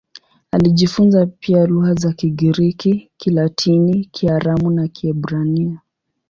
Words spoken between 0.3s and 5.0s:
Alijifunza pia lugha za Kigiriki, Kilatini, Kiaramu na